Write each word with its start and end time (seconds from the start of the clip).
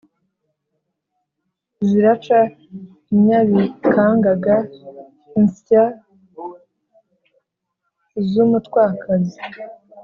ziraca 1.87 2.39
i 3.13 3.15
nyabikangaga: 3.25 4.55
insya 5.39 5.83
z'umutwakazi 8.29 9.39